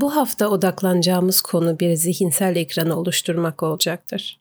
Bu 0.00 0.16
hafta 0.16 0.48
odaklanacağımız 0.48 1.40
konu 1.40 1.78
bir 1.78 1.94
zihinsel 1.94 2.56
ekranı 2.56 2.98
oluşturmak 2.98 3.62
olacaktır. 3.62 4.40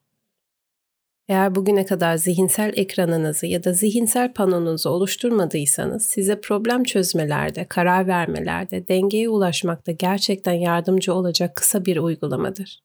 Eğer 1.27 1.55
bugüne 1.55 1.85
kadar 1.85 2.17
zihinsel 2.17 2.73
ekranınızı 2.75 3.45
ya 3.45 3.63
da 3.63 3.73
zihinsel 3.73 4.33
panonunuzu 4.33 4.89
oluşturmadıysanız 4.89 6.05
size 6.05 6.41
problem 6.41 6.83
çözmelerde, 6.83 7.65
karar 7.65 8.07
vermelerde, 8.07 8.87
dengeye 8.87 9.29
ulaşmakta 9.29 9.91
gerçekten 9.91 10.53
yardımcı 10.53 11.13
olacak 11.13 11.55
kısa 11.55 11.85
bir 11.85 11.97
uygulamadır. 11.97 12.83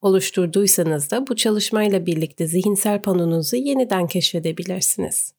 Oluşturduysanız 0.00 1.10
da 1.10 1.26
bu 1.26 1.36
çalışmayla 1.36 2.06
birlikte 2.06 2.46
zihinsel 2.46 3.02
panonunuzu 3.02 3.56
yeniden 3.56 4.06
keşfedebilirsiniz. 4.06 5.34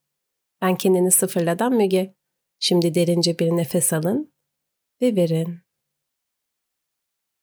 Ben 0.62 0.76
kendini 0.76 1.12
sıfırladan 1.12 1.74
Müge. 1.74 2.14
Şimdi 2.60 2.96
derince 2.96 3.40
bir 3.40 3.52
nefes 3.52 3.94
alın 3.94 4.34
ve 5.02 5.16
verin. 5.16 5.71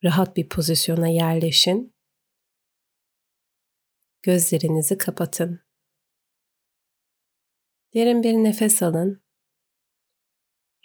Rahat 0.04 0.36
bir 0.36 0.48
pozisyona 0.48 1.08
yerleşin. 1.08 1.94
Gözlerinizi 4.22 4.98
kapatın. 4.98 5.60
Derin 7.94 8.22
bir 8.22 8.32
nefes 8.32 8.82
alın. 8.82 9.22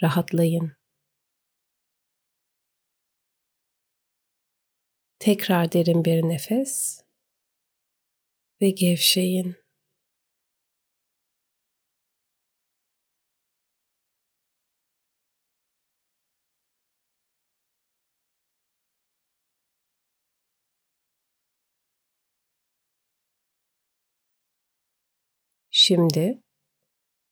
Rahatlayın. 0.03 0.77
Tekrar 5.19 5.71
derin 5.71 6.05
bir 6.05 6.23
nefes 6.23 7.01
ve 8.61 8.69
gevşeyin. 8.69 9.62
Şimdi 25.85 26.43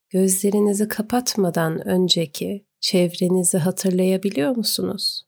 gözlerinizi 0.10 0.88
kapatmadan 0.88 1.88
önceki 1.88 2.66
çevrenizi 2.80 3.58
hatırlayabiliyor 3.58 4.56
musunuz? 4.56 5.24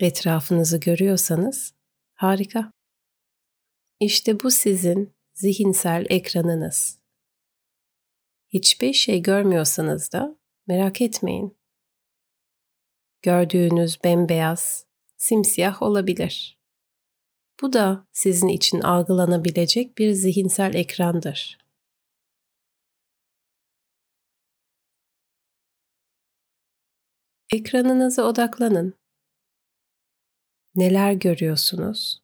Etrafınızı 0.00 0.80
görüyorsanız 0.80 1.74
harika. 2.14 2.72
İşte 4.00 4.40
bu 4.40 4.50
sizin 4.50 5.14
zihinsel 5.34 6.06
ekranınız. 6.08 6.98
Hiçbir 8.48 8.92
şey 8.92 9.22
görmüyorsanız 9.22 10.12
da 10.12 10.38
merak 10.66 11.00
etmeyin. 11.00 11.58
Gördüğünüz 13.22 14.04
bembeyaz, 14.04 14.86
simsiyah 15.16 15.82
olabilir. 15.82 16.59
Bu 17.62 17.72
da 17.72 18.06
sizin 18.12 18.48
için 18.48 18.80
algılanabilecek 18.80 19.98
bir 19.98 20.12
zihinsel 20.12 20.74
ekrandır. 20.74 21.58
Ekranınıza 27.52 28.22
odaklanın. 28.22 28.94
Neler 30.74 31.12
görüyorsunuz? 31.12 32.22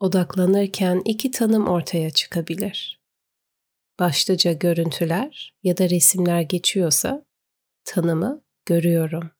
Odaklanırken 0.00 1.02
iki 1.04 1.30
tanım 1.30 1.66
ortaya 1.68 2.10
çıkabilir 2.10 2.97
başlıca 3.98 4.52
görüntüler 4.52 5.54
ya 5.62 5.78
da 5.78 5.90
resimler 5.90 6.40
geçiyorsa 6.40 7.26
tanımı 7.84 8.44
görüyorum. 8.66 9.30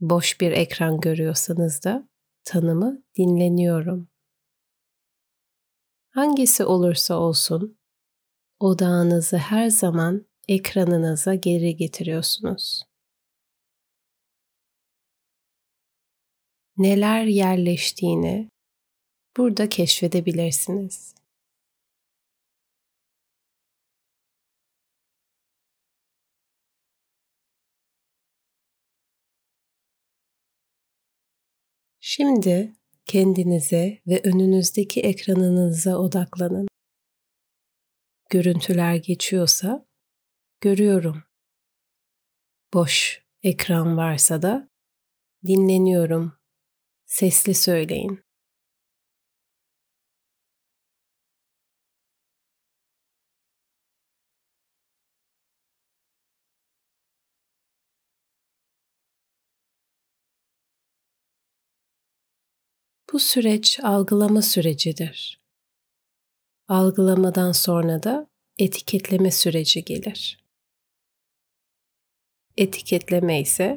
Boş 0.00 0.40
bir 0.40 0.52
ekran 0.52 1.00
görüyorsanız 1.00 1.84
da 1.84 2.08
tanımı 2.44 3.02
dinleniyorum. 3.18 4.08
Hangisi 6.10 6.64
olursa 6.64 7.14
olsun 7.14 7.78
odağınızı 8.60 9.36
her 9.36 9.68
zaman 9.70 10.26
ekranınıza 10.48 11.34
geri 11.34 11.76
getiriyorsunuz. 11.76 12.82
Neler 16.76 17.24
yerleştiğini 17.24 18.50
burada 19.36 19.68
keşfedebilirsiniz. 19.68 21.15
Şimdi 32.16 32.76
kendinize 33.04 33.98
ve 34.06 34.20
önünüzdeki 34.24 35.00
ekranınıza 35.00 35.98
odaklanın. 35.98 36.68
Görüntüler 38.30 38.94
geçiyorsa 38.94 39.86
görüyorum. 40.60 41.22
Boş 42.74 43.22
ekran 43.42 43.96
varsa 43.96 44.42
da 44.42 44.68
dinleniyorum. 45.46 46.32
Sesli 47.06 47.54
söyleyin. 47.54 48.25
Bu 63.12 63.18
süreç 63.18 63.80
algılama 63.82 64.42
sürecidir. 64.42 65.40
Algılamadan 66.68 67.52
sonra 67.52 68.02
da 68.02 68.26
etiketleme 68.58 69.30
süreci 69.30 69.84
gelir. 69.84 70.44
Etiketleme 72.56 73.40
ise 73.40 73.76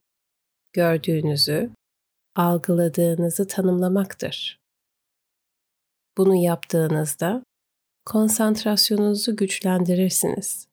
gördüğünüzü, 0.74 1.72
algıladığınızı 2.36 3.48
tanımlamaktır. 3.48 4.60
Bunu 6.18 6.36
yaptığınızda 6.36 7.44
konsantrasyonunuzu 8.06 9.36
güçlendirirsiniz. 9.36 10.68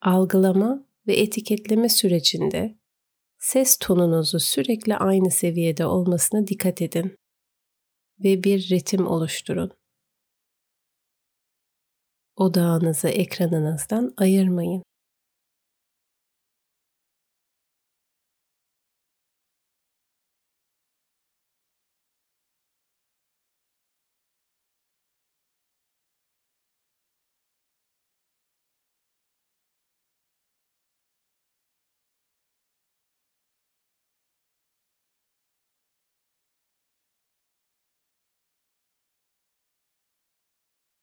Algılama 0.00 0.84
ve 1.06 1.16
etiketleme 1.16 1.88
sürecinde 1.88 2.77
ses 3.38 3.76
tonunuzu 3.78 4.40
sürekli 4.40 4.96
aynı 4.96 5.30
seviyede 5.30 5.86
olmasına 5.86 6.46
dikkat 6.46 6.82
edin 6.82 7.16
ve 8.24 8.44
bir 8.44 8.68
ritim 8.70 9.06
oluşturun. 9.06 9.70
Odağınızı 12.36 13.08
ekranınızdan 13.08 14.14
ayırmayın. 14.16 14.82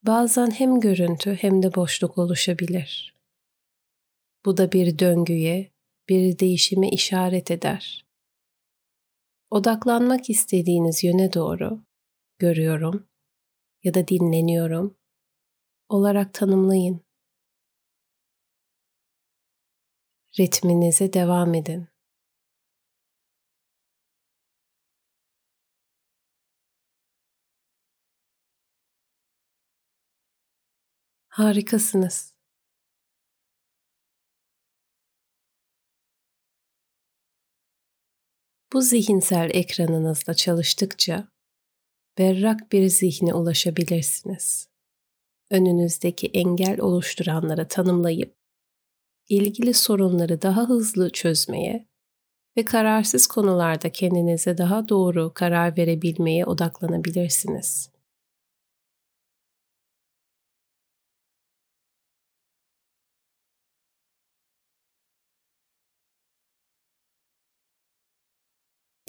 Bazen 0.07 0.51
hem 0.51 0.79
görüntü 0.79 1.35
hem 1.35 1.63
de 1.63 1.75
boşluk 1.75 2.17
oluşabilir. 2.17 3.15
Bu 4.45 4.57
da 4.57 4.71
bir 4.71 4.99
döngüye, 4.99 5.71
bir 6.09 6.39
değişime 6.39 6.89
işaret 6.89 7.51
eder. 7.51 8.05
Odaklanmak 9.49 10.29
istediğiniz 10.29 11.03
yöne 11.03 11.33
doğru 11.33 11.83
görüyorum 12.39 13.07
ya 13.83 13.93
da 13.93 14.07
dinleniyorum 14.07 14.97
olarak 15.89 16.33
tanımlayın. 16.33 17.01
Ritminize 20.39 21.13
devam 21.13 21.53
edin. 21.53 21.94
Harikasınız. 31.35 32.33
Bu 38.73 38.81
zihinsel 38.81 39.49
ekranınızda 39.53 40.33
çalıştıkça 40.33 41.27
berrak 42.17 42.71
bir 42.71 42.87
zihne 42.87 43.33
ulaşabilirsiniz. 43.33 44.69
Önünüzdeki 45.51 46.27
engel 46.27 46.79
oluşturanları 46.79 47.67
tanımlayıp 47.67 48.35
ilgili 49.29 49.73
sorunları 49.73 50.41
daha 50.41 50.69
hızlı 50.69 51.11
çözmeye 51.11 51.87
ve 52.57 52.65
kararsız 52.65 53.27
konularda 53.27 53.91
kendinize 53.91 54.57
daha 54.57 54.89
doğru 54.89 55.31
karar 55.33 55.77
verebilmeye 55.77 56.45
odaklanabilirsiniz. 56.45 57.94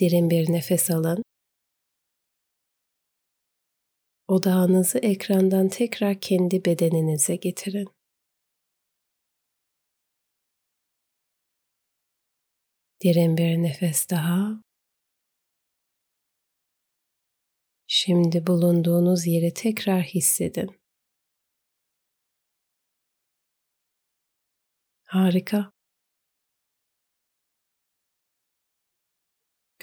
Derin 0.01 0.31
bir 0.31 0.53
nefes 0.53 0.91
alın. 0.91 1.23
Odağınızı 4.29 4.99
ekrandan 4.99 5.69
tekrar 5.69 6.21
kendi 6.21 6.65
bedeninize 6.65 7.37
getirin. 7.37 7.89
Derin 13.05 13.37
bir 13.37 13.63
nefes 13.63 14.11
daha. 14.11 14.63
Şimdi 17.87 18.47
bulunduğunuz 18.47 19.27
yeri 19.27 19.55
tekrar 19.55 20.03
hissedin. 20.03 20.77
Harika. 25.05 25.76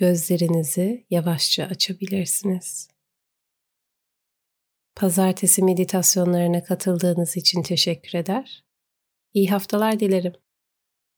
Gözlerinizi 0.03 1.05
yavaşça 1.09 1.65
açabilirsiniz. 1.65 2.88
Pazartesi 4.95 5.63
meditasyonlarına 5.63 6.63
katıldığınız 6.63 7.38
için 7.38 7.61
teşekkür 7.61 8.17
eder. 8.19 8.63
İyi 9.33 9.50
haftalar 9.50 10.00
dilerim. 10.00 10.33